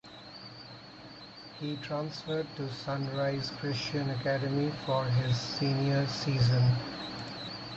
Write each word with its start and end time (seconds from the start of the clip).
He 1.59 1.77
transferred 1.77 2.47
to 2.55 2.73
Sunrise 2.73 3.51
Christian 3.59 4.09
Academy 4.09 4.71
for 4.87 5.05
his 5.05 5.37
senior 5.37 6.07
season. 6.07 6.73